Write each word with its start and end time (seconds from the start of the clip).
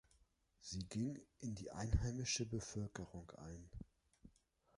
Sie 0.61 0.79
ging 0.89 1.21
in 1.41 1.53
die 1.53 1.69
einheimische 1.69 2.47
Bevölkerung 2.47 3.29
ein. 3.37 3.69